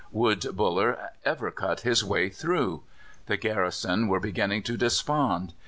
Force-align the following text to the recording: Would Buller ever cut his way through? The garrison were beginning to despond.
Would 0.11 0.55
Buller 0.57 1.11
ever 1.23 1.51
cut 1.51 1.81
his 1.81 2.03
way 2.03 2.29
through? 2.29 2.81
The 3.27 3.37
garrison 3.37 4.07
were 4.07 4.19
beginning 4.19 4.63
to 4.63 4.75
despond. 4.75 5.53